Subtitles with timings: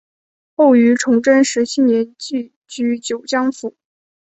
[0.55, 3.75] 后于崇祯十七年寄居九江府。